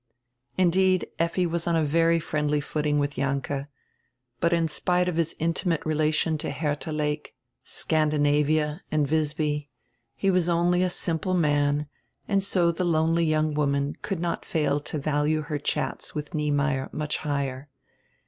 [0.57, 3.67] Indeed Effi was on a very friendly footing with Jalinke.
[4.39, 9.69] But in spite of his intimate relation to Hertha Lake, Scan dinavia, and Wisby,
[10.15, 11.85] he was only a simple man
[12.27, 16.89] and so die lonely young woman could not fail to value her chats with Niemeyer
[16.91, 17.69] much higher.